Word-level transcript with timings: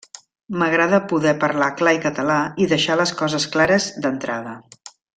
M'agrada 0.61 0.99
poder 1.11 1.33
parlar 1.43 1.67
clar 1.83 1.93
i 1.97 2.01
català 2.07 2.39
i 2.65 2.67
deixar 2.75 2.99
les 3.05 3.15
coses 3.23 3.49
clares 3.57 3.87
d'entrada. 4.07 4.57